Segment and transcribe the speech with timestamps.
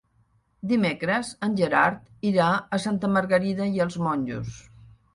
[0.71, 4.61] Dimecres en Gerard irà a Santa Margarida i els Monjos.